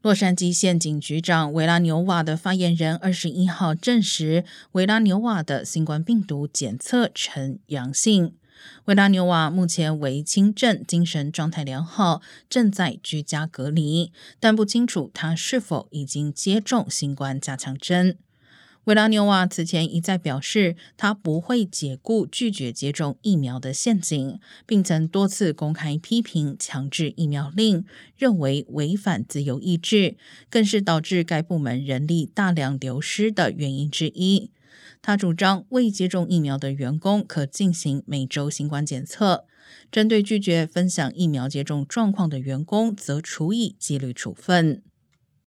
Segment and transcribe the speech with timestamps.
[0.00, 8.34] 洛杉矶县警局长维拉纽瓦的发言人二十一号证实，维拉纽瓦的新冠病毒检测呈阳性。
[8.84, 18.18] 维拉纽瓦目前为轻症，精神状态良好，正在居家隔离，但不清楚他是否已经接种新冠加强针。
[18.88, 27.84] 维拉纽瓦此前一再表示，他不会解雇拒绝接种疫苗的陷阱，并曾多次公开批评强制疫苗令，
[28.16, 30.16] 认为违反自由意志，
[30.48, 34.50] 更是导致该部门人力大量流失的原因之一。
[35.02, 39.44] 他主张未接种疫苗的员工可进行每周新冠检测，
[39.92, 44.82] 针对拒绝分享疫苗接种状况的员工，则处以纪律处分。